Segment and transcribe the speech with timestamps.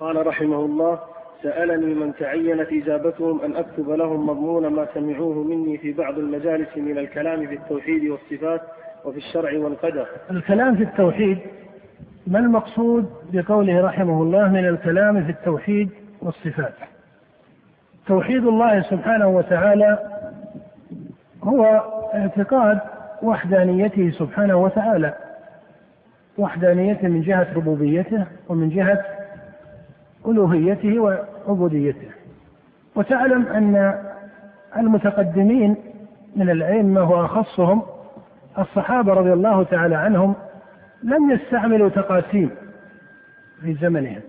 [0.00, 0.98] قال رحمه الله
[1.42, 6.98] سألني من تعينت إجابتهم أن أكتب لهم مضمون ما سمعوه مني في بعض المجالس من
[6.98, 8.60] الكلام في التوحيد والصفات
[9.04, 10.06] وفي الشرع والقدر.
[10.30, 11.38] الكلام في التوحيد
[12.26, 15.90] ما المقصود بقوله رحمه الله من الكلام في التوحيد
[16.22, 16.74] والصفات؟
[18.06, 19.98] توحيد الله سبحانه وتعالى
[21.44, 21.64] هو
[22.14, 22.78] اعتقاد
[23.22, 25.14] وحدانيته سبحانه وتعالى
[26.38, 29.04] وحدانيته من جهة ربوبيته ومن جهة
[30.26, 32.08] ألوهيته وعبوديته.
[32.94, 33.94] وتعلم أن
[34.76, 35.76] المتقدمين
[36.36, 37.82] من الأئمة وأخصهم
[38.58, 40.34] الصحابة رضي الله تعالى عنهم
[41.02, 42.50] لم يستعملوا تقاسيم
[43.60, 44.20] في زمنهم.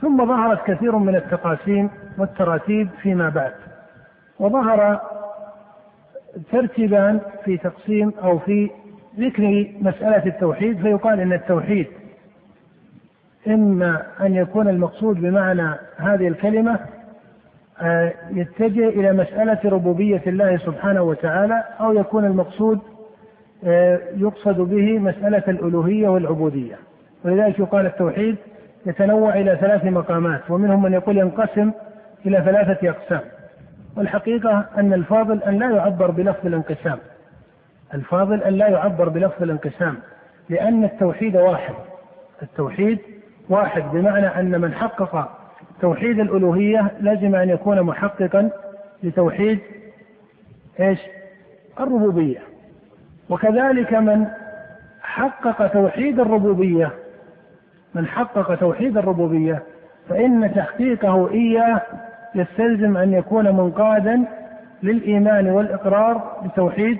[0.00, 3.52] ثم ظهرت كثير من التقاسيم والتراتيب فيما بعد.
[4.38, 5.00] وظهر
[6.52, 8.70] ترتيبان في تقسيم أو في
[9.18, 11.86] ذكر مسألة التوحيد فيقال إن التوحيد
[13.48, 16.78] إما أن يكون المقصود بمعنى هذه الكلمة
[17.82, 22.78] آه، يتجه إلى مسألة ربوبية الله سبحانه وتعالى أو يكون المقصود
[23.64, 26.76] آه، يقصد به مسألة الألوهية والعبودية.
[27.24, 28.36] ولذلك يقال التوحيد
[28.86, 31.70] يتنوع إلى ثلاث مقامات ومنهم من يقول ينقسم
[32.26, 33.20] إلى ثلاثة أقسام.
[33.96, 36.98] والحقيقة أن الفاضل أن لا يعبر بلفظ الانقسام.
[37.94, 39.96] الفاضل أن لا يعبر بلفظ الانقسام
[40.48, 41.74] لأن التوحيد واحد.
[42.42, 42.98] التوحيد
[43.48, 45.30] واحد بمعنى أن من حقق
[45.80, 48.50] توحيد الألوهية لازم أن يكون محققا
[49.02, 49.58] لتوحيد
[50.80, 50.98] إيش؟
[51.80, 52.38] الربوبية
[53.30, 54.26] وكذلك من
[55.02, 56.92] حقق توحيد الربوبية
[57.94, 59.62] من حقق توحيد الربوبية
[60.08, 61.82] فإن تحقيقه إياه
[62.34, 64.24] يستلزم أن يكون منقادا
[64.82, 66.98] للإيمان والإقرار بتوحيد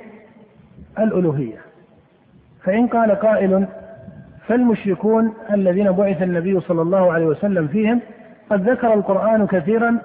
[0.98, 1.58] الألوهية
[2.64, 3.67] فإن قال قائل
[4.48, 8.00] فالمشركون الذين بعث النبي صلى الله عليه وسلم فيهم
[8.50, 9.98] قد ذكر القرآن كثيرا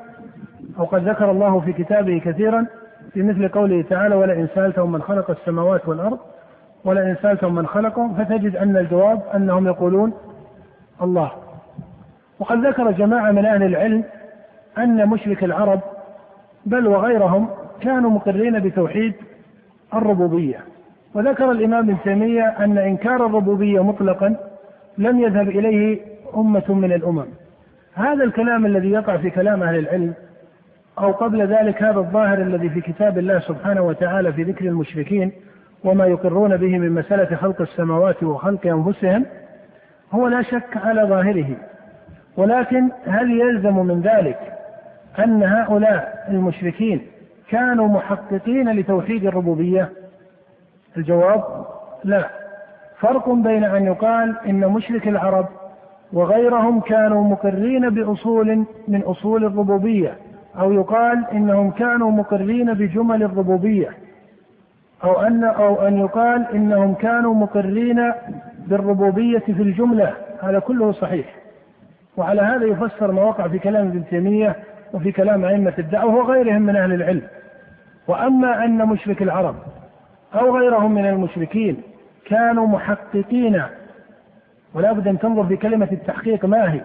[0.80, 2.66] أو قد ذكر الله في كتابه كثيرا
[3.14, 6.20] في مثل قوله تعالى ولئن سألتهم من خلق السماوات والأرض
[6.86, 10.14] ولئن سألتهم من خلقهم فتجد أن الجواب أنهم يقولون
[11.02, 11.32] الله.
[12.40, 14.04] وقد ذكر جماعة من أهل العلم
[14.78, 15.80] أن مشرك العرب
[16.66, 17.50] بل وغيرهم
[17.82, 19.14] كانوا مقرين بتوحيد
[19.94, 20.71] الربوبية.
[21.14, 24.36] وذكر الإمام ابن تيمية أن إنكار الربوبية مطلقا
[24.98, 26.00] لم يذهب إليه
[26.38, 27.26] أمة من الأمم.
[27.94, 30.14] هذا الكلام الذي يقع في كلام أهل العلم
[31.00, 35.32] أو قبل ذلك هذا الظاهر الذي في كتاب الله سبحانه وتعالى في ذكر المشركين
[35.84, 39.26] وما يقرون به من مسألة خلق السماوات وخلق أنفسهم
[40.12, 41.58] هو لا شك على ظاهره.
[42.38, 44.40] ولكن هل يلزم من ذلك
[45.20, 47.02] أن هؤلاء المشركين
[47.50, 49.90] كانوا محققين لتوحيد الربوبية؟
[50.98, 51.66] الجواب
[52.04, 52.30] لا.
[53.00, 55.46] فرق بين أن يقال إن مشرك العرب
[56.14, 60.18] وغيرهم كانوا مقرين بأصول من أصول الربوبية
[60.60, 63.90] أو يقال إنهم كانوا مقرين بجمل الربوبية
[65.04, 68.14] أو أن أو أن يقال إنهم كانوا مقرين
[68.68, 70.14] بالربوبية في الجملة.
[70.42, 71.26] هذا كله صحيح.
[72.18, 74.56] وعلى هذا يفسر ما وقع في كلام ابن تيمية
[74.94, 77.22] وفي كلام أئمة الدعوة وغيرهم من أهل العلم.
[78.08, 79.56] وأما أن مشرك العرب
[80.34, 81.82] أو غيرهم من المشركين
[82.26, 83.64] كانوا محققين.
[84.74, 86.82] ولا بد أن تنظر في كلمة التحقيق ما هي.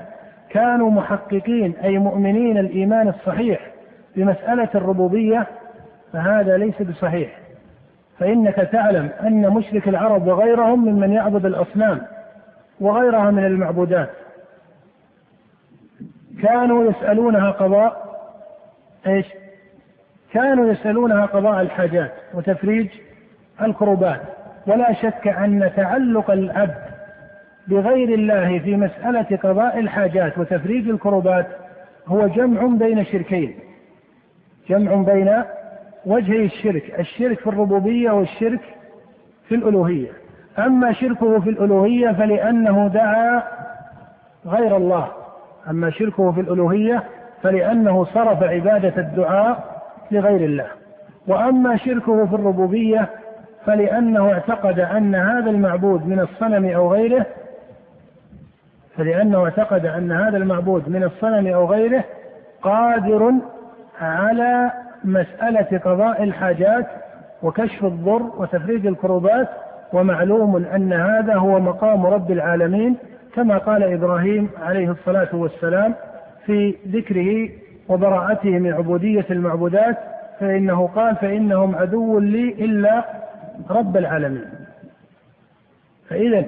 [0.51, 3.71] كانوا محققين أي مؤمنين الإيمان الصحيح
[4.17, 5.47] بمسألة الربوبية
[6.12, 7.39] فهذا ليس بصحيح.
[8.19, 12.01] فإنك تعلم أن مشرك العرب وغيرهم ممن يعبد الأصنام
[12.81, 14.11] وغيرها من المعبودات.
[16.43, 18.07] كانوا يسألونها قضاء
[19.07, 19.27] إيش؟
[20.33, 22.89] كانوا يسألونها قضاء الحاجات وتفريج
[23.62, 24.21] الكروبات
[24.67, 26.87] ولا شك أن تعلق العبد
[27.69, 31.47] بغير الله في مسألة قضاء الحاجات وتفريج الكروبات
[32.06, 33.55] هو جمع بين شركين.
[34.69, 35.43] جمع بين
[36.06, 38.61] وجهي الشرك الشرك في الربوبية والشرك
[39.49, 40.11] في الألوهية.
[40.59, 43.43] أما شركه في الألوهية فلأنه دعا
[44.47, 45.09] غير الله.
[45.71, 47.03] أما شركه في الألوهية
[47.42, 50.66] فلأنه صرف عبادة الدعاء لغير الله.
[51.27, 53.09] وأما شركه في الربوبية
[53.66, 57.27] فلأنه اعتقد أن هذا المعبود من الصنم أو غيره
[58.97, 62.04] فلأنه اعتقد أن هذا المعبود من الصنم أو غيره
[62.63, 63.33] قادر
[64.01, 64.72] على
[65.04, 66.86] مسألة قضاء الحاجات
[67.42, 69.48] وكشف الضر وتفريج الكروبات
[69.92, 72.97] ومعلوم أن هذا هو مقام رب العالمين
[73.34, 75.95] كما قال إبراهيم عليه الصلاة والسلام
[76.47, 77.48] في ذكره
[77.89, 79.97] وبراءته من عبودية المعبودات
[80.41, 83.04] فإنه قال فإنهم عدو لي إلا
[83.71, 84.45] رب العالمين.
[86.09, 86.45] فإذا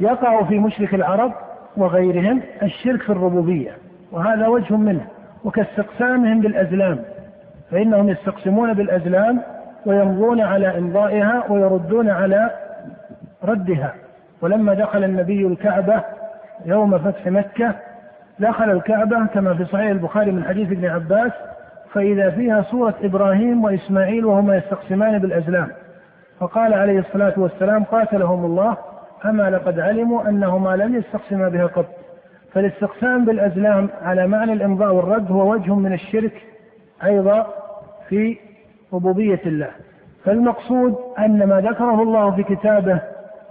[0.00, 1.32] يقع في مشرك العرب
[1.76, 3.70] وغيرهم الشرك في الربوبية
[4.12, 5.06] وهذا وجه منه
[5.44, 6.98] وكاستقسامهم بالأزلام.
[7.70, 9.42] فإنهم يستقسمون بالأزلام
[9.86, 12.50] ويمضون على إمضائها ويردون على
[13.44, 13.94] ردها.
[14.42, 16.02] ولما دخل النبي الكعبة
[16.64, 17.74] يوم فتح مكة
[18.38, 21.32] دخل الكعبة كما في صحيح البخاري من حديث ابن عباس
[21.92, 25.68] فإذا فيها صورة إبراهيم وإسماعيل وهما يستقسمان بالأزلام.
[26.40, 28.76] فقال عليه الصلاة والسلام قاتلهم الله
[29.24, 31.86] أما لقد علموا أنهما لم يستقسما بها قط.
[32.52, 36.42] فالاستقسام بالأزلام على معنى الإمضاء والرد هو وجه من الشرك
[37.04, 37.46] أيضا
[38.08, 38.38] في
[38.92, 39.70] ربوبية الله.
[40.24, 43.00] فالمقصود أن ما ذكره الله في كتابه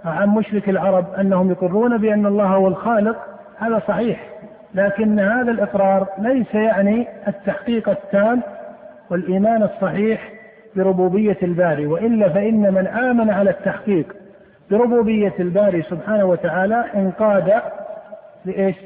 [0.04, 3.16] عن مشرك العرب أنهم يقرون بأن الله هو الخالق
[3.58, 4.32] هذا صحيح.
[4.74, 8.42] لكن هذا الإقرار ليس يعني التحقيق التام
[9.10, 10.32] والإيمان الصحيح
[10.76, 14.16] بربوبية الباري وإلا فإن من آمن على التحقيق
[14.70, 17.62] بربوبية الباري سبحانه وتعالى انقاد
[18.44, 18.76] لإيش؟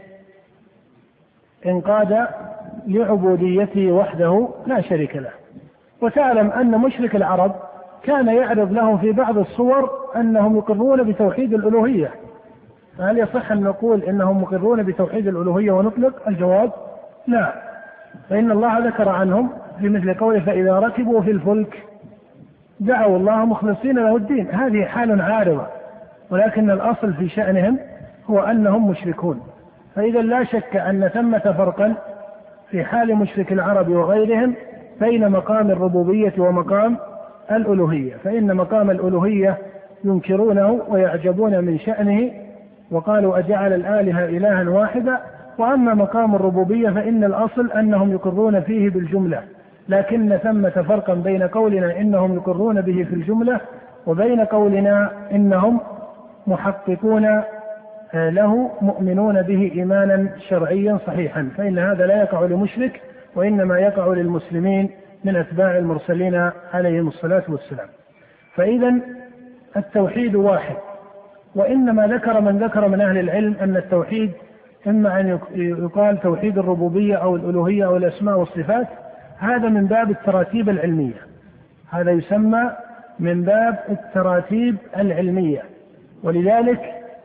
[1.66, 2.26] انقاد
[2.86, 5.30] لعبوديته وحده لا شريك له.
[6.02, 7.54] وتعلم أن مشرك العرب
[8.02, 12.10] كان يعرض لهم في بعض الصور أنهم يقرون بتوحيد الألوهية.
[12.98, 16.72] فهل يصح أن نقول إنهم مقرون بتوحيد الألوهية ونطلق الجواب؟
[17.26, 17.65] لا.
[18.30, 21.82] فإن الله ذكر عنهم في مثل قوله فإذا ركبوا في الفلك
[22.80, 24.48] دعوا الله مخلصين له الدين.
[24.50, 25.66] هذه حال عارضة
[26.30, 27.78] ولكن الأصل في شأنهم
[28.30, 29.40] هو أنهم مشركون.
[29.94, 31.94] فإذا لا شك أن ثمة فرقا
[32.70, 34.54] في حال مشرك العرب وغيرهم
[35.00, 36.96] بين مقام الربوبية ومقام
[37.50, 38.14] الألوهية.
[38.24, 39.58] فإن مقام الألوهية
[40.04, 42.30] ينكرونه ويعجبون من شأنه
[42.90, 45.20] وقالوا أجعل الآلهة إلها واحدا؟
[45.58, 49.42] وأما مقام الربوبية فإن الأصل أنهم يقرون فيه بالجملة
[49.88, 53.60] لكن ثمة فرقا بين قولنا إنهم يقرون به في الجملة
[54.06, 55.80] وبين قولنا إنهم
[56.46, 57.42] محققون
[58.14, 63.00] آه، له مؤمنون به إيمانا شرعيا صحيحا فإن هذا لا يقع لمشرك
[63.34, 64.90] وإنما يقع للمسلمين
[65.24, 67.88] من أتباع المرسلين عليهم الصلاة والسلام.
[68.54, 68.94] فإذا
[69.76, 70.76] التوحيد واحد
[71.54, 74.32] وإنما ذكر من ذكر من أهل العلم أن التوحيد
[74.86, 78.86] إما أن يقال توحيد الربوبية أو الألوهية أو الأسماء والصفات
[79.38, 81.20] هذا من باب التراتيب العلمية.
[81.90, 82.70] هذا يسمى
[83.18, 85.62] من باب التراتيب العلمية.
[86.22, 86.80] ولذلك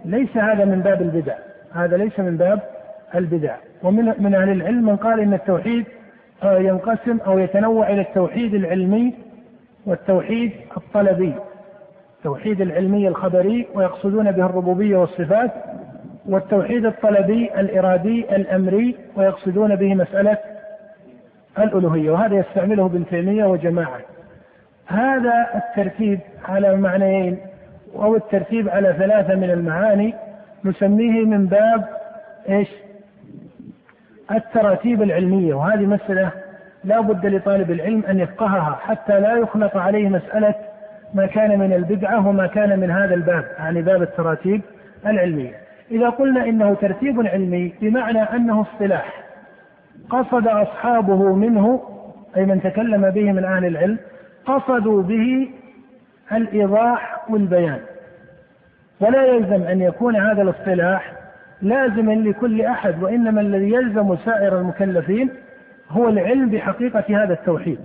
[0.06, 1.36] ليس هذا من باب البدع.
[1.74, 2.60] هذا ليس من باب
[3.16, 3.56] البدع.
[3.84, 5.86] ومن من أهل العلم من قال إن التوحيد
[6.44, 9.14] آه، ينقسم أو يتنوع إلى التوحيد العلمي
[9.86, 11.34] والتوحيد الطلبي.
[12.18, 15.52] التوحيد العلمي الخبري ويقصدون به الربوبية والصفات
[16.26, 20.38] والتوحيد الطلبي الإرادي الأمري ويقصدون به مسألة
[21.60, 24.00] الألوهية وهذا يستعمله ابن تيمية وجماعة.
[24.88, 27.38] هذا الترتيب على معنيين
[27.96, 30.14] أو الترتيب على ثلاثة من المعاني
[30.66, 31.86] نسميه من باب
[32.50, 32.70] إيش؟
[34.32, 35.54] التراتيب العلمية.
[35.54, 36.32] وهذه مسألة
[36.84, 40.56] لا بد لطالب العلم أن يفقهها حتى لا يخلط عليه مسألة
[41.14, 44.62] ما كان من البدعة وما كان من هذا الباب يعني باب التراتيب
[45.06, 45.61] العلمية
[45.92, 49.24] إذا قلنا إنه ترتيب علمي بمعنى أنه اصطلاح.
[50.10, 51.82] قصد أصحابه منه
[52.38, 53.98] أي من تكلم به من أهل العلم
[54.46, 55.50] قصدوا به
[56.32, 57.80] الإيضاح والبيان.
[59.00, 61.14] ولا يلزم أن يكون هذا الاصطلاح
[61.62, 65.30] لازما لكل أحد وإنما الذي يلزم سائر المكلفين
[65.90, 67.80] هو العلم بحقيقة هذا التوحيد.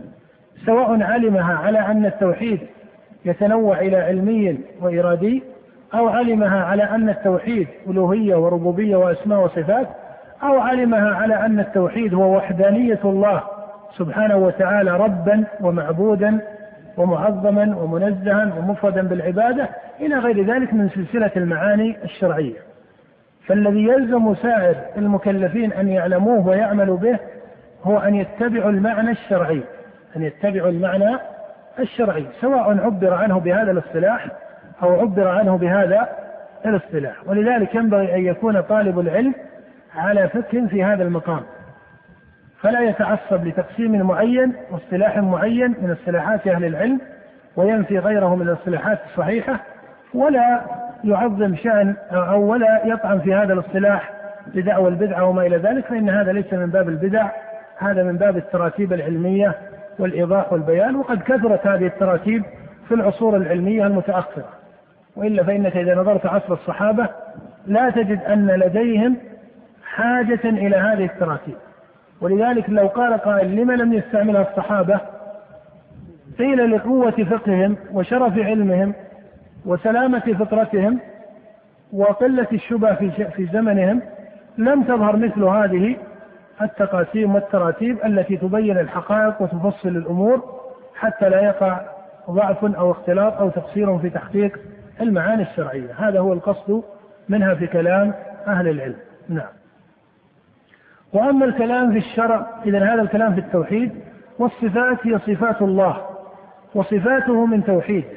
[0.67, 2.61] سواء علمها على أن التوحيد
[3.25, 5.43] يتنوع إلى علمي وإرادي
[5.95, 9.89] أو علمها على أن التوحيد ألوهية وربوبية وأسماء وصفات
[10.43, 13.43] أو علمها على أن التوحيد هو وحدانية الله
[13.97, 16.41] سبحانه وتعالى ربا ومعبودا
[16.97, 19.69] ومعظما ومنزها ومفردا بالعبادة
[20.01, 22.57] إلى غير ذلك من سلسلة المعاني الشرعية.
[23.47, 27.19] فالذي يلزم سائر المكلفين أن يعلموه ويعملوا به
[27.85, 29.63] هو أن يتبعوا المعنى الشرعي
[30.17, 31.19] أن يتبعوا المعنى
[31.79, 34.27] الشرعي سواء عبر عنه بهذا الاصطلاح
[34.83, 36.09] أو عبر عنه بهذا
[36.67, 37.15] الاصطلاح.
[37.27, 39.35] ولذلك ينبغي أن يكون طالب العلم
[39.97, 41.41] على فقه في هذا المقام.
[42.61, 47.01] فلا يتعصب لتقسيم معين واصطلاح معين من اصطلاحات أهل العلم
[47.57, 49.61] وينفي غيره من الاصطلاحات الصحيحة
[50.15, 50.61] ولا
[51.05, 54.11] يعظم شأن أو ولا يطعن في هذا الاصطلاح
[54.55, 57.29] بدعوى البدعة وما إلى ذلك فإن هذا ليس من باب البدع
[57.79, 59.55] هذا من باب التراتيب العلمية
[59.99, 62.43] والإيضاح والبيان وقد كثرت هذه التراتيب
[62.89, 64.49] في العصور العلمية المتأخرة.
[65.17, 67.09] وإلا فإنك إذا نظرت عصر الصحابة
[67.67, 69.17] لا تجد أن لديهم
[69.85, 71.55] حاجة إلى هذه التراتيب.
[72.21, 75.01] ولذلك لو قال قائل لما لم يستعملها الصحابة؟
[76.39, 78.95] قيل لقوة فقههم وشرف علمهم
[79.67, 81.01] وسلامة فطرتهم
[81.93, 84.03] وقلة الشبه في في زمنهم
[84.59, 85.97] لم تظهر مثل هذه
[86.63, 90.43] التقاسيم والتراتيب التي تبين الحقائق وتفصل الأمور
[90.95, 91.81] حتى لا يقع
[92.31, 94.59] ضعف أو اختلاط أو تقصير في تحقيق
[95.01, 96.83] المعاني الشرعية، هذا هو القصد
[97.29, 98.15] منها في كلام
[98.47, 98.97] أهل العلم،
[99.29, 99.49] نعم.
[101.13, 103.93] وأما الكلام في الشرع اذا هذا الكلام في التوحيد
[104.39, 106.07] والصفات هي صفات الله
[106.75, 108.17] وصفاته من توحيده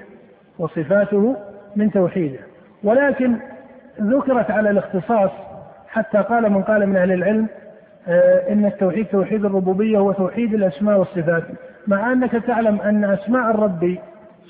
[0.59, 1.38] وصفاته
[1.75, 2.39] من توحيده.
[2.83, 3.38] ولكن
[4.01, 5.31] ذكرت على الاختصاص
[5.88, 7.48] حتى قال من قال من أهل العلم
[8.07, 11.43] آه، إن التوحيد توحيد الربوبية هو توحيد الأسماء والصفات
[11.88, 13.98] مع أنك تعلم أن أسماء الرب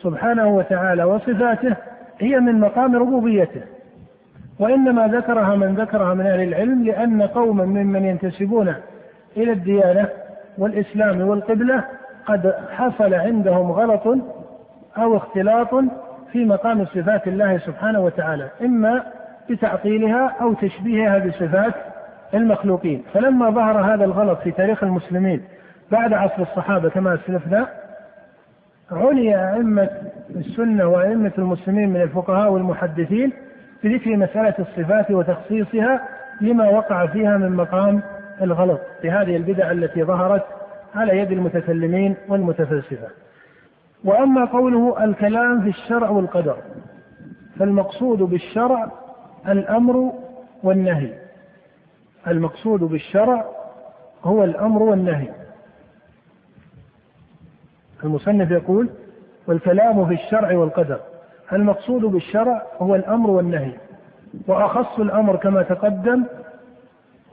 [0.02, 1.76] سبحانه وتعالى وصفاته
[2.20, 3.62] هي من مقام ربوبيته.
[4.60, 8.74] وإنما ذكرها من ذكرها من أهل العلم لأن قوما ممن ينتسبون
[9.38, 10.10] إلى الديانة
[10.58, 11.84] والإسلام والقبلة
[12.26, 14.18] قد حصل عندهم غلط
[14.98, 15.70] أو اختلاط
[16.32, 19.04] في مقام صفات الله سبحانه وتعالى إما
[19.50, 21.74] بتعطيلها أو تشبيهها بصفات
[22.34, 23.04] المخلوقين.
[23.14, 25.44] فلما ظهر هذا الغلط في تاريخ المسلمين
[25.92, 27.68] بعد عصر الصحابة كما أسلفنا
[28.92, 29.90] عني أئمة
[30.36, 33.34] السنة وأئمة المسلمين من الفقهاء والمحدثين
[33.84, 36.08] بذكر مسألة الصفات وتخصيصها
[36.42, 38.02] لما وقع فيها من مقام
[38.42, 40.44] الغلط في هذه البدع التي ظهرت
[40.96, 43.08] على يد المتكلمين والمتفلسفة.
[44.04, 46.58] وأما قوله الكلام في الشرع والقدر
[47.60, 48.92] فالمقصود بالشرع
[49.48, 50.14] الأمر
[50.64, 51.14] والنهي.
[52.28, 53.46] المقصود بالشرع
[54.24, 55.30] هو الأمر والنهي.
[58.04, 58.90] المصنف يقول
[59.48, 61.00] والكلام في الشرع والقدر.
[61.54, 63.72] المقصود بالشرع هو الأمر والنهي
[64.48, 66.26] وأخص الأمر كما تقدم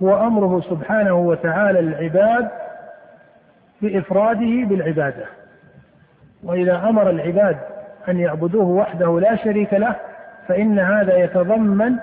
[0.02, 2.48] هو أمره سبحانه وتعالى العباد
[3.82, 5.24] بإفراده بالعبادة.
[6.44, 7.56] وإذا أمر العباد
[8.08, 9.96] أن يعبدوه وحده لا شريك له
[10.48, 11.96] فإن هذا يتضمن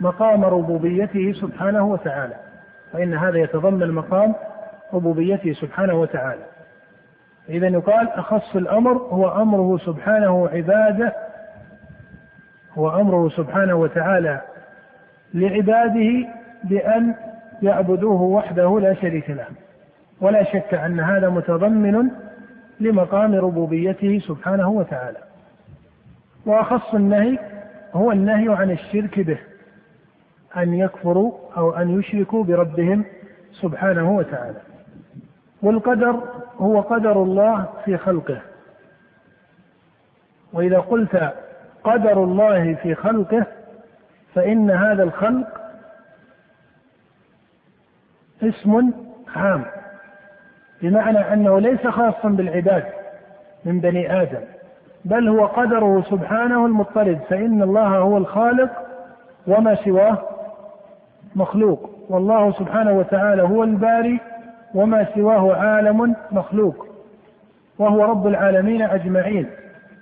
[0.00, 2.34] مقام ربوبيته سبحانه وتعالى.
[2.92, 4.34] فإن هذا يتضمن مقام
[4.92, 6.42] ربوبيته سبحانه وتعالى.
[7.48, 11.14] إذا يقال أخص الأمر هو أمره سبحانه عباده
[12.78, 14.40] هو أمره سبحانه وتعالى
[15.34, 16.28] لعباده
[16.64, 17.14] بأن
[17.62, 19.46] يعبدوه وحده لا شريك له.
[20.20, 22.10] ولا شك أن هذا متضمن
[22.80, 25.18] لمقام ربوبيته سبحانه وتعالى.
[26.46, 27.38] وأخص النهي
[27.94, 29.38] هو النهي عن الشرك به
[30.56, 33.04] أن يكفروا أو أن يشركوا بربهم
[33.52, 34.60] سبحانه وتعالى.
[35.62, 36.20] والقدر
[36.58, 38.40] هو قدر الله في خلقه.
[40.52, 41.32] وإذا قلت
[41.84, 43.46] قدر الله في خلقه
[44.34, 45.60] فإن هذا الخلق
[48.42, 48.92] اسم
[49.36, 49.64] عام.
[50.82, 52.84] بمعنى أنه ليس خاصا بالعباد
[53.64, 54.40] من بني آدم
[55.04, 58.70] بل هو قدره سبحانه المضطرد فإن الله هو الخالق
[59.46, 60.18] وما سواه
[61.36, 61.90] مخلوق.
[62.08, 64.20] والله سبحانه وتعالى هو الباري
[64.74, 66.86] وما سواه عالم مخلوق
[67.78, 69.46] وهو رب العالمين أجمعين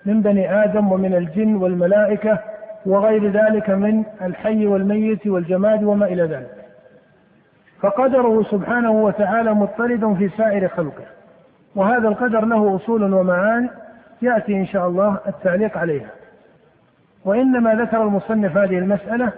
[0.06, 2.38] من بني آدم ومن الجن والملائكة
[2.86, 6.64] وغير ذلك من الحي والميت والجماد وما إلى ذلك.
[7.80, 11.04] فقدره سبحانه وتعالى مضطرد في سائر خلقه.
[11.74, 13.68] وهذا القدر له أصول ومعاني
[14.22, 16.10] يأتي إن شاء الله التعليق عليها.
[17.24, 19.32] وإنما ذكر المصنف هذه المسألة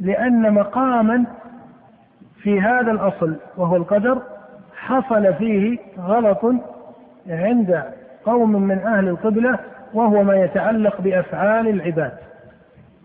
[0.00, 1.24] لأن مقاما
[2.36, 4.22] في هذا الأصل وهو القدر
[4.86, 6.40] حصل فيه غلط
[7.28, 7.84] عند
[8.24, 9.58] قوم من أهل القبلة
[9.94, 12.12] وهو ما يتعلق بأفعال العباد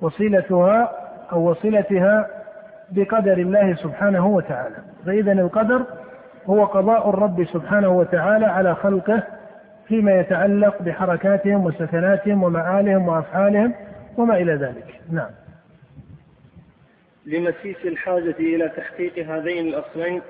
[0.01, 0.91] وصلتها
[1.31, 2.27] أو وصلتها
[2.91, 4.75] بقدر الله سبحانه وتعالى.
[5.05, 5.85] فإذا القدر
[6.45, 9.23] هو قضاء الرب سبحانه وتعالى على خلقه
[9.87, 13.73] فيما يتعلق بحركاتهم وسكناتهم ومعالهم وأفعالهم
[14.17, 15.01] وما إلى ذلك.
[15.11, 15.29] نعم.
[17.25, 20.21] لمسيس الحاجة إلى تحقيق هذين الأصلين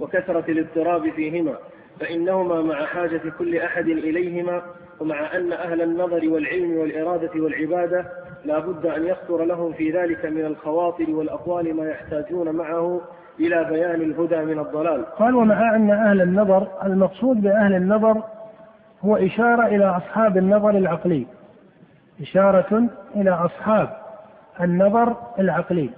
[0.00, 1.54] وكثرة الاضطراب فيهما
[2.00, 4.62] فإنهما مع حاجة كل أحد إليهما
[5.00, 8.04] ومع أن أهل النظر والعلم والإرادة والعبادة
[8.44, 13.00] لا بد أن يخطر لهم في ذلك من الخواطر والأقوال ما يحتاجون معه
[13.40, 15.04] إلى بيان الهدى من الضلال.
[15.04, 18.22] قال ومع أن أهل النظر المقصود بأهل النظر
[19.04, 21.26] هو إشارة إلى أصحاب النظر العقلي.
[22.20, 23.88] إشارة إلى أصحاب
[24.60, 25.90] النظر العقلي.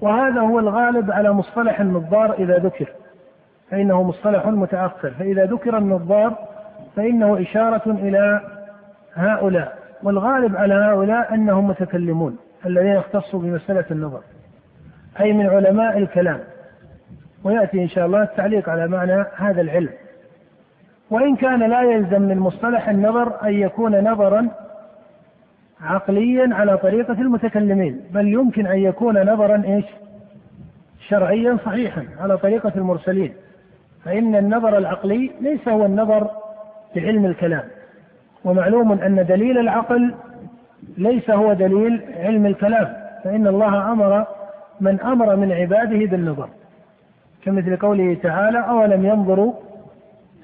[0.00, 2.88] وهذا هو الغالب على مصطلح النظار إذا ذكر
[3.70, 6.38] فإنه مصطلح متأخر فإذا ذكر النظار
[6.96, 8.40] فإنه إشارة إلى
[9.14, 14.20] هؤلاء والغالب على هؤلاء أنهم متكلمون الذين اختصوا بمسألة النظر
[15.20, 16.40] أي من علماء الكلام
[17.44, 19.90] ويأتي إن شاء الله التعليق على معنى هذا العلم.
[21.10, 24.48] وإن كان لا يلزم من مصطلح النظر أن يكون نظرا
[25.82, 29.84] عقليا على طريقة المتكلمين بل يمكن أن يكون نظرا إيش؟
[31.08, 33.32] شرعيا صحيحا على طريقة المرسلين.
[34.04, 36.30] فإن النظر العقلي ليس هو النظر
[36.94, 37.64] في علم الكلام.
[38.44, 40.14] ومعلوم أن دليل العقل
[40.98, 42.96] ليس هو دليل علم الكلام.
[43.24, 44.26] فإن الله أمر
[44.80, 46.48] من أمر من عباده بالنظر.
[47.44, 49.52] كمثل قوله تعالى أولم ينظروا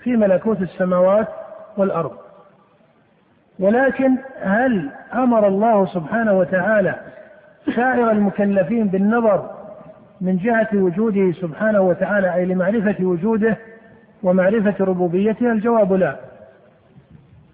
[0.02, 1.28] في ملكوت السماوات
[1.76, 2.23] والأرض؟
[3.58, 6.94] ولكن هل أمر الله سبحانه وتعالى
[7.76, 9.50] سائر المكلفين بالنظر
[10.20, 13.56] من جهة وجوده سبحانه وتعالى أي لمعرفة وجوده
[14.22, 16.16] ومعرفة ربوبيته؟ الجواب لا.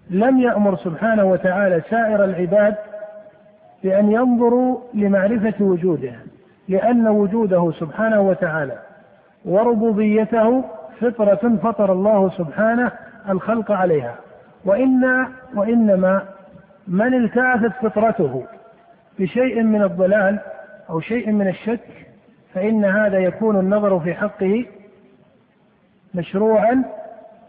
[0.09, 2.75] لم يأمر سبحانه وتعالى سائر العباد
[3.83, 6.11] بأن ينظروا لمعرفة وجوده
[6.67, 8.77] لأن وجوده سبحانه وتعالى
[9.45, 10.63] وربوبيته
[11.01, 12.91] فطرة فطر الله سبحانه
[13.29, 14.15] الخلق عليها.
[14.65, 16.21] وإن وإنما
[16.87, 18.45] من التعثت فطرته
[19.19, 20.39] بشيء من الضلال
[20.89, 22.07] أو شيء من الشك
[22.53, 24.65] فإن هذا يكون النظر في حقه
[26.13, 26.83] مشروعا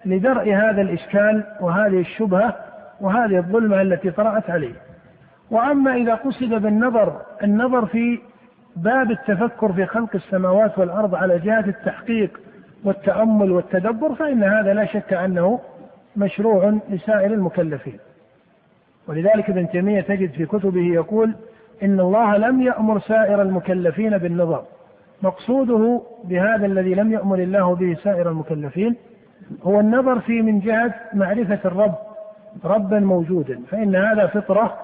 [0.04, 2.57] لدرء هذا الإشكال وهذه الشبهة
[3.00, 4.75] وهذه الظلمة التي طرأت عليه.
[5.50, 8.19] وأما إذا قصد بالنظر النظر في
[8.76, 12.40] باب التفكر في خلق السماوات والأرض على جهة التحقيق
[12.85, 15.61] والتأمل والتدبر فإن هذا لا شك أنه
[16.16, 17.99] مشروع لسائر المكلفين.
[19.09, 21.35] ولذلك ابن تيمية تجد في كتبه يقول
[21.83, 24.64] إن الله لم يأمر سائر المكلفين بالنظر.
[25.23, 28.97] مقصوده بهذا الذي لم يأمر الله به سائر المكلفين
[29.62, 31.95] هو النظر في من جهة معرفة الرب
[32.64, 33.61] ربا موجودا.
[33.71, 34.78] فإن هذا فطرة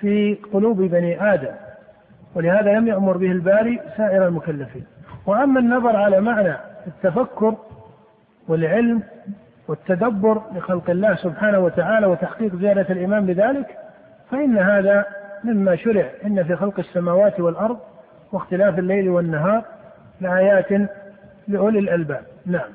[0.00, 1.52] في قلوب بني آدم.
[2.34, 4.84] ولهذا لم يأمر به الباري سائر المكلفين.
[5.26, 7.54] وأما النظر على معنى التفكر
[8.48, 9.02] والعلم
[9.70, 13.78] والتدبر لخلق الله سبحانه وتعالى وتحقيق زيادة الإيمان بذلك
[14.30, 15.04] فإن هذا
[15.44, 16.10] مما شرع.
[16.24, 17.78] إن في خلق السماوات والأرض
[18.32, 19.64] واختلاف الليل والنهار
[20.20, 20.88] لآيات
[21.48, 22.22] لأولي الألباب.
[22.46, 22.70] نعم.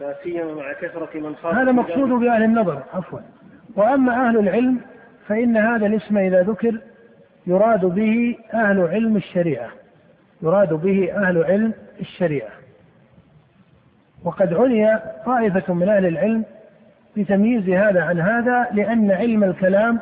[0.00, 2.82] لا سيما مع كثرة من خاف هذا مقصود بأهل النظر.
[2.94, 3.20] عفوا.
[3.76, 4.80] وأما أهل العلم
[5.28, 6.78] فإن هذا الاسم إذا ذكر
[7.46, 9.68] يراد به أهل علم الشريعة.
[10.42, 12.61] يراد به أهل علم الشريعة.
[14.24, 16.44] وقد عني طائفة من أهل العلم
[17.16, 19.98] بتمييز هذا عن هذا لأن علم الكلام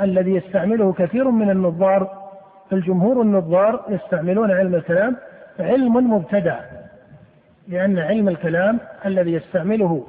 [0.00, 2.26] الذي يستعمله كثير من النظار
[2.72, 5.16] الجمهور النظار يستعملون علم الكلام
[5.60, 6.60] علم مبتدع
[7.68, 10.06] لأن علم الكلام الذي يستعمله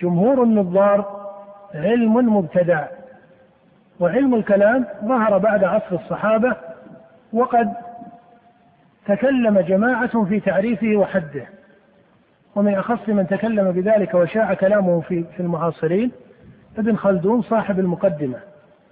[0.00, 1.28] جمهور النظار
[1.74, 2.86] علم مبتدع
[4.00, 6.56] وعلم الكلام ظهر بعد عصر الصحابة
[7.32, 7.72] وقد
[9.06, 11.46] تكلم جماعة في تعريفه وحده.
[12.58, 16.12] ومن أخص من تكلم بذلك وشاع كلامه في في المعاصرين
[16.78, 18.38] ابن خلدون صاحب المقدمة.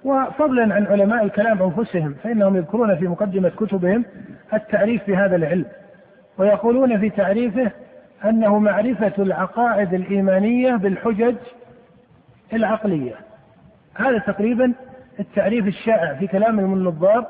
[0.05, 4.05] وفضلا عن علماء الكلام أنفسهم فإنهم يذكرون في مقدمة كتبهم
[4.55, 5.65] التعريف بهذا العلم.
[6.39, 7.71] ويقولون في تعريفه
[8.25, 11.37] أنه معرفة العقائد الإيمانية بالحجج
[12.53, 13.15] العقلية.
[13.95, 14.73] هذا تقريبا
[15.21, 17.27] التعريف الشائع في كلام النظار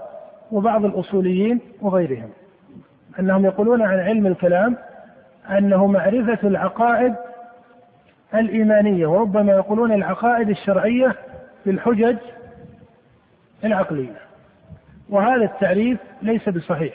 [0.52, 2.30] وبعض الأصوليين وغيرهم.
[3.20, 4.76] أنهم يقولون عن علم الكلام
[5.50, 7.14] أنه معرفة العقائد
[8.34, 11.14] الإيمانية وربما يقولون العقائد الشرعية
[11.66, 12.16] بالحجج
[13.64, 14.26] العقلية.
[15.08, 16.94] وهذا التعريف ليس بصحيح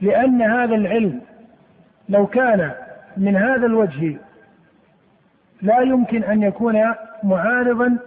[0.00, 1.20] لأن هذا العلم
[2.08, 2.70] لو كان
[3.16, 4.16] من هذا الوجه
[5.62, 6.84] لا يمكن أن يكون
[7.22, 7.98] معارضا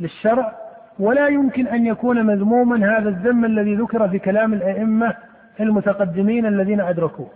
[0.00, 0.52] للشرع
[0.98, 5.14] ولا يمكن أن يكون مذموما هذا الذم الذي ذكر في كلام الأئمة
[5.60, 7.30] المتقدمين الذين أدركوه.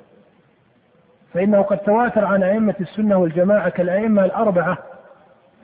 [1.34, 4.78] فإنه قد تواتر عن أئمة السنة والجماعة كالأئمة الأربعة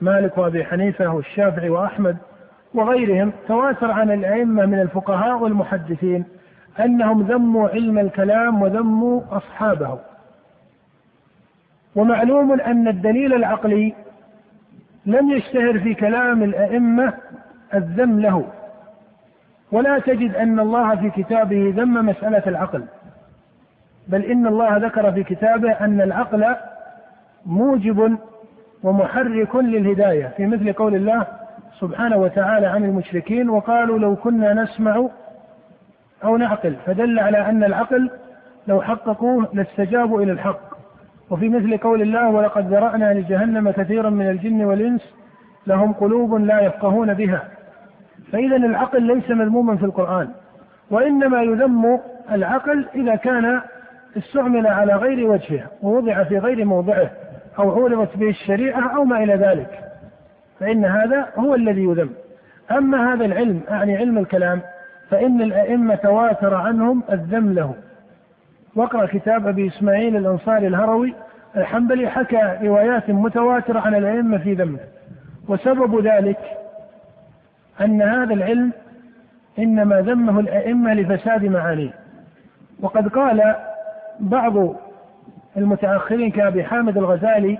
[0.01, 2.17] مالك وأبي حنيفة والشافعي وأحمد
[2.73, 6.25] وغيرهم تواتر عن الأئمة من الفقهاء والمحدثين
[6.79, 9.99] أنهم ذموا علم الكلام وذموا أصحابه.
[11.95, 13.93] ومعلوم أن الدليل العقلي
[15.05, 17.13] لم يشتهر في كلام الأئمة
[17.73, 18.45] الذم له.
[19.71, 22.83] ولا تجد أن الله في كتابه ذم مسألة العقل.
[24.09, 26.55] بل إن الله ذكر في كتابه أن العقل
[27.45, 28.17] موجب
[28.83, 31.25] ومحرك للهداية في مثل قول الله
[31.79, 35.07] سبحانه وتعالى عن المشركين وقالوا لو كنا نسمع
[36.23, 38.09] أو نعقل فدل على أن العقل
[38.67, 40.59] لو حققوه لاستجابوا إلى الحق.
[41.29, 45.13] وفي مثل قول الله ولقد ذرأنا لجهنم كثيرا من الجن والإنس
[45.67, 47.43] لهم قلوب لا يفقهون بها.
[48.31, 50.29] فإذا العقل ليس مذموما في القرآن
[50.91, 51.99] وإنما يذم
[52.31, 53.61] العقل إذا كان
[54.17, 57.09] استعمل على غير وجهه ووضع في غير موضعه
[57.59, 59.79] أو عورضت به الشريعة أو ما إلى ذلك.
[60.59, 62.09] فإن هذا هو الذي يذم.
[62.71, 64.61] أما هذا العلم أعني علم الكلام
[65.09, 67.75] فإن الأئمة تواتر عنهم الذم له.
[68.75, 71.13] واقرأ كتاب أبي إسماعيل الأنصاري الهروي
[71.57, 74.79] الحنبلي حكى روايات متواترة عن الأئمة في ذمه.
[75.47, 76.39] وسبب ذلك
[77.81, 78.71] أن هذا العلم
[79.59, 81.91] إنما ذمه الأئمة لفساد معانيه.
[82.81, 83.55] وقد قال
[84.19, 84.53] بعض
[85.57, 87.57] المتأخرين كأبي حامد الغزالي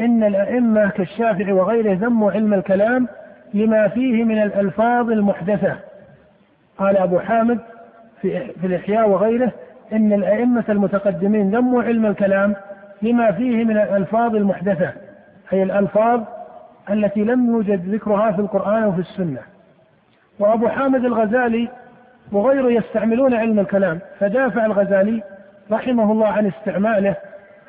[0.00, 3.08] إن الأئمة كالشافعي وغيره ذموا علم الكلام
[3.54, 5.76] لما فيه من الألفاظ المحدثة.
[6.78, 7.58] قال أبو حامد
[8.20, 9.52] في, في الإحياء وغيره
[9.92, 12.54] إن الأئمة المتقدمين ذموا علم الكلام
[13.02, 14.92] لما فيه من الألفاظ المحدثة
[15.52, 16.20] أي الألفاظ
[16.90, 19.40] التي لم يوجد ذكرها في القرآن وفي السنة.
[20.38, 21.68] وأبو حامد الغزالي
[22.32, 25.22] وغيره يستعملون علم الكلام فدافع الغزالي
[25.72, 27.16] رحمه الله عن استعماله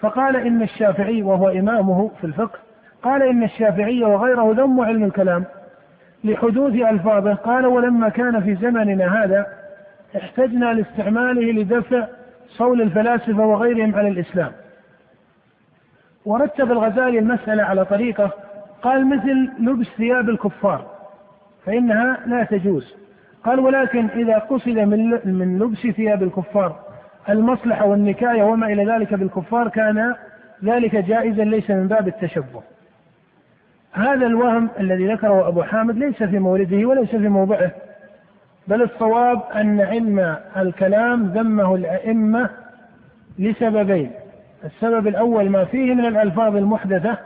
[0.01, 2.59] فقال إن الشافعي وهو إمامه في الفقه
[3.03, 5.45] قال إن الشافعي وغيره ذموا علم الكلام
[6.23, 9.45] لحدوث ألفاظه قال ولما كان في زمننا هذا
[10.17, 12.07] احتجنا لاستعماله لدفع
[12.47, 14.51] صول الفلاسفة وغيرهم على الإسلام.
[16.25, 18.31] ورتب الغزالي المسألة على طريقة
[18.81, 20.85] قال مثل لبس ثياب الكفار
[21.65, 22.95] فإنها لا تجوز.
[23.43, 24.77] قال ولكن إذا قصد
[25.25, 26.88] من لبس ثياب الكفار
[27.29, 30.15] المصلحة والنكاية وما إلى ذلك بالكفار كان
[30.63, 32.61] ذلك جائزا ليس من باب التشبه.
[33.91, 37.71] هذا الوهم الذي ذكره أبو حامد ليس في مورده وليس في موضعه
[38.67, 42.49] بل الصواب أن علم الكلام ذمه الأئمة
[43.39, 44.11] لسببين.
[44.65, 47.17] السبب الأول ما فيه من الألفاظ المحدثة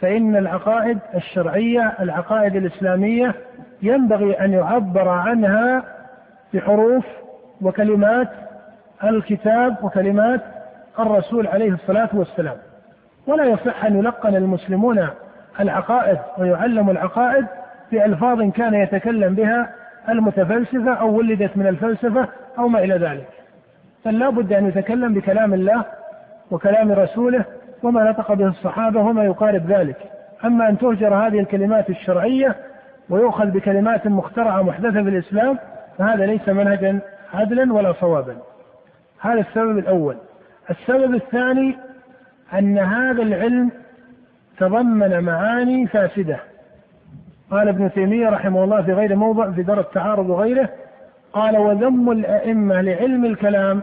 [0.00, 3.34] فإن العقائد الشرعية العقائد الإسلامية
[3.82, 5.84] ينبغي أن يعبر عنها
[6.54, 7.04] بحروف
[7.60, 8.28] وكلمات
[9.04, 10.40] الكتاب وكلمات
[10.98, 12.56] الرسول عليه الصلاة والسلام.
[13.26, 15.08] ولا يصح أن يلقن المسلمون
[15.60, 17.46] العقائد ويعلم العقائد
[17.92, 19.70] بألفاظ كان يتكلم بها
[20.08, 22.28] المتفلسفة أو ولدت من الفلسفة
[22.58, 23.28] أو ما إلى ذلك.
[24.04, 25.84] بل بد أن يتكلم بكلام الله
[26.50, 27.44] وكلام رسوله
[27.82, 29.96] وما نطق به الصحابة وما يقارب ذلك.
[30.44, 32.56] أما أن تهجر هذه الكلمات الشرعية
[33.10, 35.58] ويؤخذ بكلمات مخترعة محدثة في الإسلام
[35.98, 36.98] فهذا ليس منهجا
[37.34, 38.36] عدلا ولا صوابا.
[39.24, 40.16] هذا السبب الأول.
[40.70, 41.76] السبب الثاني
[42.52, 43.70] أن هذا العلم
[44.58, 46.38] تضمن معاني فاسدة.
[47.50, 50.68] قال ابن تيمية رحمه الله في غير موضع في دار التعارض وغيره
[51.32, 53.82] قال وذم الأئمة لعلم الكلام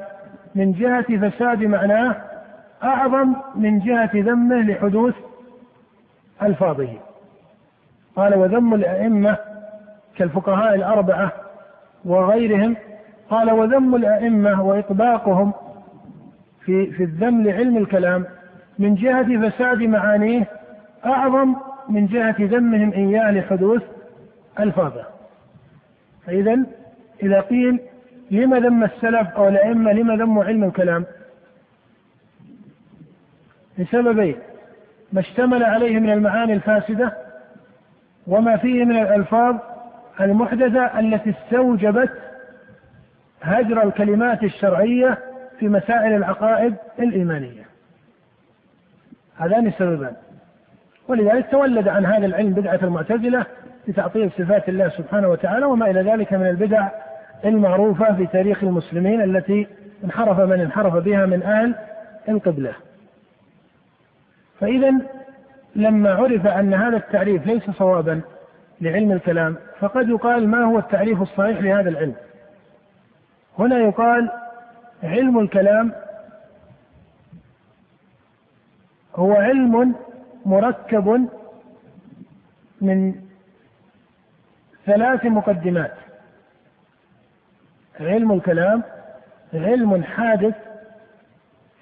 [0.55, 2.15] من جهة فساد معناه
[2.83, 5.15] أعظم من جهة ذمه لحدوث
[6.43, 6.93] ألفاظه.
[8.15, 9.37] قال وذم الأئمة
[10.15, 11.31] كالفقهاء الأربعة
[12.05, 12.75] وغيرهم
[13.31, 15.53] قال وذم الأئمة وإطباقهم
[16.65, 18.25] في في الذم لعلم الكلام
[18.79, 20.47] من جهة فساد معانيه
[21.05, 21.55] أعظم
[21.89, 23.83] من جهة ذمهم إياه لحدوث
[24.59, 25.05] ألفاظه
[26.25, 26.57] فإذا
[27.23, 27.79] إذا قيل
[28.31, 31.05] لما ذم السلف أو الأئمة لما ذموا علم الكلام
[33.77, 34.35] لسببين
[35.13, 37.17] ما اشتمل عليه من المعاني الفاسدة
[38.27, 39.55] وما فيه من الألفاظ
[40.21, 42.30] المحدثة التي استوجبت
[43.41, 45.17] هجر الكلمات الشرعية
[45.59, 47.63] في مسائل العقائد الإيمانية.
[49.37, 50.13] هذان السببان.
[51.07, 53.45] ولذلك تولد عن هذا العلم بدعة المعتزلة
[53.87, 56.87] لتعطيل صفات الله سبحانه وتعالى وما إلى ذلك من البدع
[57.45, 59.67] المعروفة في تاريخ المسلمين التي
[60.03, 61.75] انحرف من انحرف بها من أهل
[62.29, 62.73] القبلة.
[64.59, 64.93] فإذا
[65.75, 68.21] لما عرف أن هذا التعريف ليس صوابا
[68.81, 72.15] لعلم الكلام فقد يقال ما هو التعريف الصحيح لهذا العلم.
[73.59, 74.31] هنا يقال
[75.03, 75.91] علم الكلام
[79.15, 79.95] هو علم
[80.45, 81.29] مركب
[82.81, 83.15] من
[84.85, 85.93] ثلاث مقدمات.
[87.99, 88.83] علم الكلام
[89.53, 90.55] علم حادث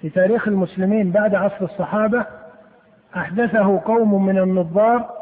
[0.00, 2.26] في تاريخ المسلمين بعد عصر الصحابة.
[3.16, 5.20] أحدثه قوم من النظار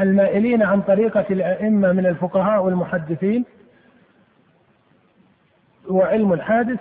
[0.00, 3.44] المائلين عن طريقة الأئمة من الفقهاء والمحدثين.
[5.90, 6.80] هو علم حادث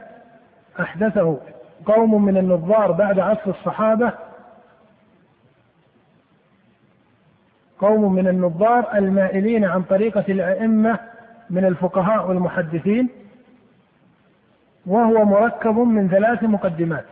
[0.79, 1.39] أحدثه
[1.85, 4.11] قوم من النظار بعد عصر الصحابة.
[7.79, 10.99] قوم من النظار المائلين عن طريقة الأئمة
[11.49, 13.09] من الفقهاء والمحدثين
[14.85, 17.05] وهو مركب من ثلاث مقدمات.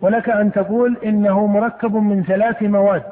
[0.00, 3.02] ولك أن تقول إنه مركب من ثلاث مواد.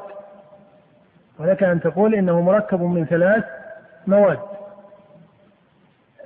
[1.39, 3.60] ولك أن تقول إنه مركب من ثلاث
[4.07, 4.39] مواد.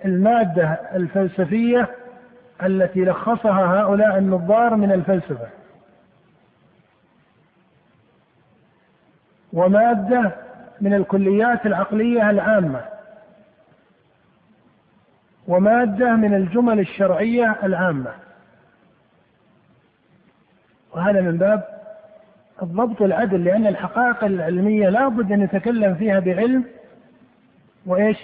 [0.05, 1.89] المادة الفلسفية
[2.63, 5.47] التي لخصها هؤلاء النظار من الفلسفة.
[9.53, 10.31] ومادة
[10.81, 12.81] من الكليات العقلية العامة.
[15.47, 18.11] ومادة من الجمل الشرعية العامة.
[20.93, 21.63] وهذا من باب
[22.61, 26.65] الضبط والعدل لأن الحقائق العلمية لا بد أن نتكلم فيها بعلم
[27.85, 28.17] وإيش؟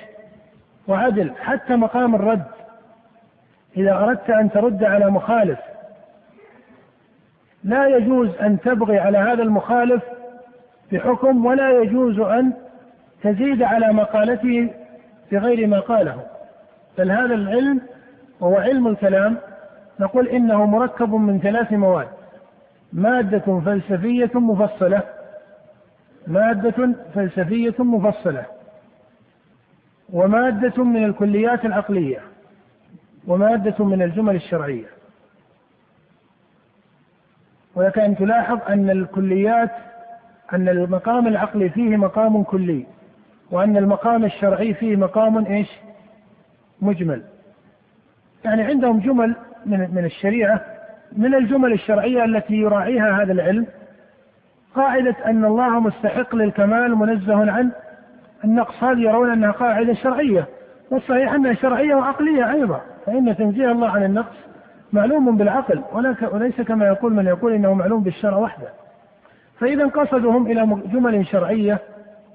[0.87, 2.45] وعدل حتى مقام الرد.
[3.77, 5.59] إذا أردت أن ترد على مخالف
[7.63, 10.03] لا يجوز أن تبغي على هذا المخالف
[10.91, 12.53] بحكم ولا يجوز أن
[13.23, 14.73] تزيد على مقالته
[15.31, 16.23] بغير ما قاله.
[16.97, 17.81] بل هذا العلم
[18.39, 19.37] وهو علم الكلام
[19.99, 22.07] نقول إنه مركب من ثلاث مواد.
[22.93, 25.01] مادة فلسفية مفصلة.
[26.27, 28.45] مادة فلسفية مفصلة.
[30.11, 32.19] ومادة من الكليات العقلية
[33.27, 34.85] ومادة من الجمل الشرعية.
[37.75, 39.71] ولك أن تلاحظ أن الكليات
[40.53, 42.85] أن المقام العقلي فيه مقام كلي
[43.51, 45.69] وأن المقام الشرعي فيه مقام إيش؟
[46.81, 47.23] مجمل.
[48.45, 50.65] يعني عندهم جمل من من الشريعة
[51.11, 53.67] من الجمل الشرعية التي يراعيها هذا العلم
[54.75, 57.71] قاعدة أن الله مستحق للكمال منزه عن
[58.43, 60.45] النقص هذه يرون أنها قاعدة شرعية
[60.91, 64.35] والصحيح أنها شرعية وعقلية أيضا فإن تنزيه الله عن النقص
[64.93, 65.81] معلوم بالعقل
[66.31, 68.67] وليس كما يقول من يقول إنه معلوم بالشرع وحده.
[69.59, 71.79] فإذا قصدهم إلى جمل شرعية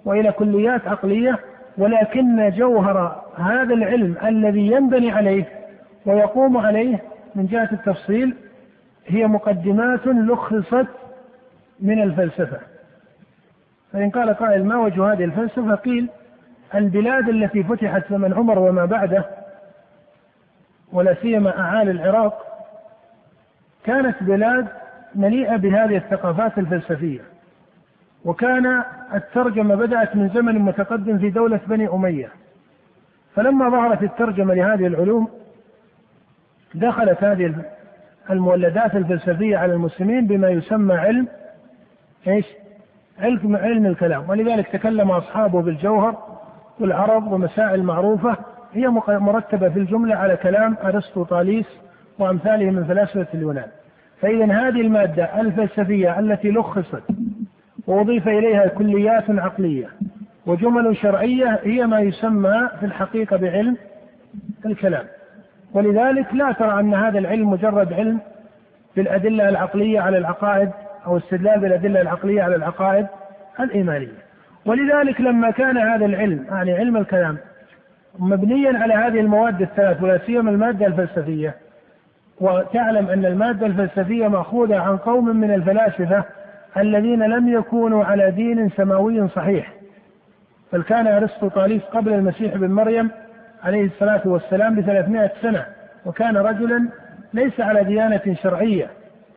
[0.05, 1.39] وإلى كليات عقلية
[1.79, 5.45] ولكن جوهر هذا العلم الذي ينبني عليه
[6.07, 7.03] ويقوم عليه
[7.35, 8.35] من جهة التفصيل
[9.07, 10.87] هي مقدمات لخصت
[11.81, 12.59] من الفلسفة.
[13.93, 16.09] فإن قال قائل ما وجه هذه الفلسفة؟ قيل
[16.75, 19.25] البلاد التي فتحت زمن عمر وما بعده
[20.93, 22.47] ولا سيما أعالي العراق
[23.85, 24.67] كانت بلاد
[25.15, 27.21] مليئة بهذه الثقافات الفلسفية
[28.25, 28.83] وكان
[29.15, 32.29] الترجمة بدأت من زمن متقدم في دولة بني أمية
[33.35, 35.29] فلما ظهرت الترجمة لهذه العلوم
[36.75, 37.55] دخلت هذه
[38.31, 41.29] المولدات الفلسفية على المسلمين بما يسمى علم
[42.27, 42.47] إيش؟
[43.21, 44.31] علم علم الكلام.
[44.31, 46.17] ولذلك تكلم أصحابه بالجوهر
[46.81, 48.37] والعرض ومسائل معروفة.
[48.73, 51.67] هي مرتبة في الجملة على كلام أرسطو طاليس
[52.19, 53.69] وأمثاله من فلاسفة اليونان.
[54.21, 57.03] فإذا هذه المادة الفلسفية التي لخصت
[57.87, 59.87] وأضيف إليها كليات عقلية
[60.47, 63.77] وجمل شرعية هي ما يسمى في الحقيقة بعلم
[64.67, 65.05] الكلام.
[65.75, 68.21] ولذلك لا ترى أن هذا العلم مجرد علم
[68.97, 70.71] بالأدلة العقلية على العقائد
[71.07, 73.07] أو استدلال بالأدلة العقلية على العقائد
[73.61, 74.27] الإيمانية.
[74.67, 77.39] ولذلك لما كان هذا العلم يعني علم الكلام
[78.19, 81.55] مبنيا على هذه المواد الثلاث ولا سيما المادة الفلسفية.
[82.41, 86.25] وتعلم أن المادة الفلسفية مأخوذة عن قوم من الفلاسفة
[86.77, 89.73] الذين لم يكونوا على دين سماوي صحيح.
[90.73, 93.11] بل كان أرسطو طاليس قبل المسيح بن مريم
[93.65, 95.67] عليه الصلاة والسلام بثلاثمائة سنة
[96.07, 96.89] وكان رجلا
[97.35, 98.87] ليس على ديانة شرعية.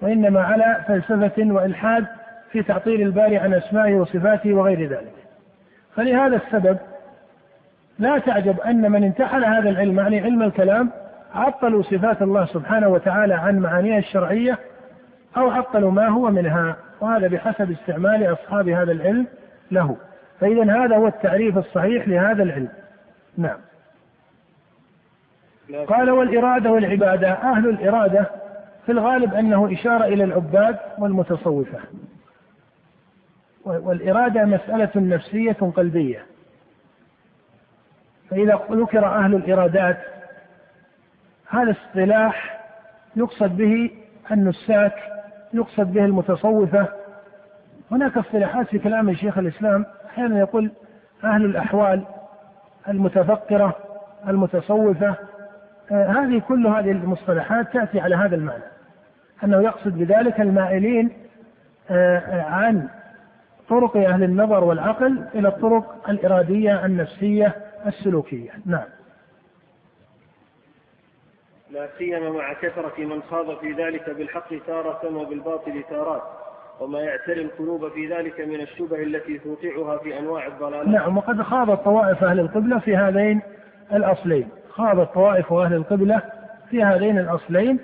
[0.02, 2.06] وإنما على فلسفة وإلحاد
[2.52, 5.14] في تعطيل الباري عن أسمائه وصفاته وغير ذلك.
[5.96, 6.78] فلهذا السبب
[8.00, 10.90] لا تعجب أن من انتحل هذا العلم يعني علم الكلام
[11.36, 14.58] عطلوا صفات الله سبحانه وتعالى عن معانيها الشرعية
[15.38, 19.28] أو عطلوا ما هو منها وهذا بحسب استعمال أصحاب هذا العلم
[19.72, 19.98] له.
[20.40, 22.70] فإذا هذا هو التعريف الصحيح لهذا العلم.
[23.38, 23.58] نعم.
[25.88, 28.26] قال والإرادة والعبادة أهل الإرادة
[28.86, 31.80] في الغالب أنه إشارة إلى العباد والمتصوفة.
[33.66, 36.26] والإرادة مسألة نفسية قلبية.
[38.30, 39.98] فإذا ذكر أهل الإرادات
[41.48, 42.60] هذا اصطلاح
[43.16, 43.92] يقصد به
[44.32, 44.96] النساك
[45.54, 46.88] يقصد به المتصوفة.
[47.92, 50.72] هناك اصطلاحات في كلام شيخ الإسلام أحيانا يقول
[51.24, 52.04] أهل الأحوال
[52.88, 53.76] المتفكرة
[54.28, 55.16] المتصوفة
[55.92, 58.64] هذه كل هذه المصطلحات تأتي على هذا المعنى
[59.44, 61.10] أنه يقصد بذلك المائلين
[61.90, 62.88] آه عن
[63.70, 68.52] طرق أهل النظر والعقل إلى الطرق الإرادية النفسية السلوكية.
[68.66, 68.86] نعم.
[71.72, 76.22] لا سيما مع كثرة من خاض في ذلك بالحق تارة وبالباطل تارات
[76.80, 80.88] وما يعتري القلوب في ذلك من الشبه التي توقعها في أنواع الضلالات.
[80.88, 83.42] نعم وقد خاضت طوائف أهل القبلة في هذين
[83.94, 84.50] الأصلين،
[84.80, 86.22] خاضت طوائف أهل القبلة
[86.70, 87.80] في هذين الأصلين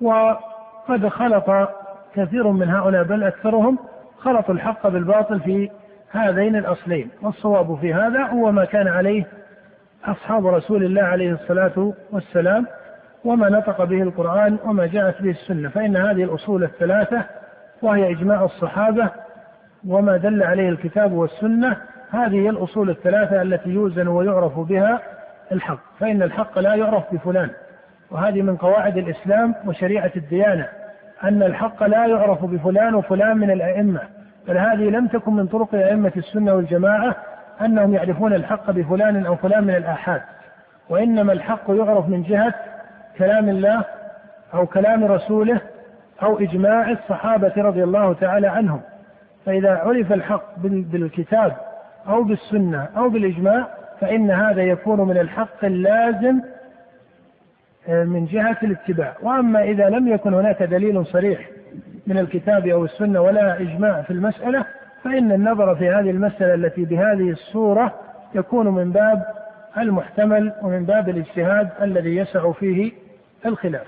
[0.00, 1.68] وقد خلط
[2.14, 3.78] كثير من هؤلاء بل أكثرهم
[4.18, 5.70] خلطوا الحق بالباطل في
[6.10, 9.26] هذين الأصلين، والصواب في هذا هو ما كان عليه
[10.04, 12.66] أصحاب رسول الله عليه الصلاة والسلام
[13.24, 15.68] وما نطق به القرآن وما جاءت به السنة.
[15.68, 17.24] فإن هذه الأصول الثلاثة
[17.82, 19.08] وهي إجماع الصحابة
[19.88, 21.76] وما دل عليه الكتاب والسنة
[22.10, 25.13] هذه هي الأصول الثلاثة التي يوزن ويعرف بها
[25.52, 27.50] الحق فإن الحق لا يعرف بفلان.
[28.10, 30.68] وهذه من قواعد الإسلام وشريعة الديانة
[31.24, 34.00] أن الحق لا يعرف بفلان وفلان من الأئمة.
[34.48, 37.16] بل هذه لم تكن من طرق أئمة السنة والجماعة
[37.60, 40.22] أنهم يعرفون الحق بفلان أو فلان من الآحاد.
[40.88, 42.54] وإنما الحق يعرف من جهة
[43.18, 43.84] كلام الله
[44.54, 45.60] أو كلام رسوله
[46.22, 48.80] أو إجماع الصحابة رضي الله تعالى عنهم.
[49.46, 51.56] فإذا عرف الحق بالكتاب
[52.08, 53.66] أو بالسنة أو بالإجماع
[54.04, 56.40] فإن هذا يكون من الحق اللازم
[57.88, 59.16] آه، من جهة الاتباع.
[59.22, 61.48] وأما إذا لم يكن هناك دليل صريح
[62.06, 64.64] من الكتاب أو السنة ولا إجماع في المسألة
[65.04, 67.94] فإن النظر في هذه المسألة التي بهذه الصورة
[68.34, 69.22] يكون من باب
[69.78, 72.92] المحتمل ومن باب الاجتهاد الذي يسع فيه
[73.46, 73.86] الخلاف.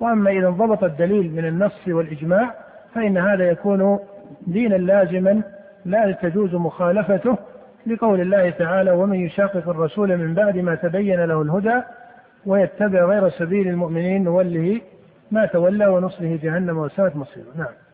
[0.00, 2.54] وأما إذا انضبط الدليل من النص والإجماع
[2.94, 3.98] فإن هذا يكون
[4.46, 5.42] دينا لازما
[5.84, 7.38] لا تجوز مخالفته
[7.86, 11.82] لقول الله تعالى ومن يشاقق الرسول من بعد ما تبين له الهدى
[12.46, 14.80] ويتبع غير سبيل المؤمنين نوله
[15.30, 17.46] ما تولى ونصله جهنم وساءت مصيره.
[17.56, 17.87] نعم.